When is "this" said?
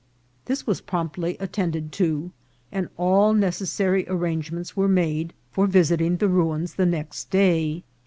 0.45-0.65